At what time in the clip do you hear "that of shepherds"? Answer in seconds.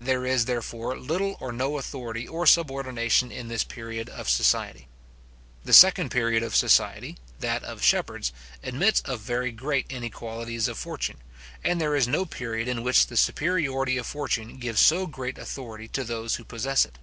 7.40-8.32